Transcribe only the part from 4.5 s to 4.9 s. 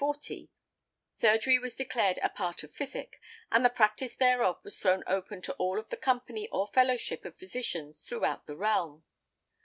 was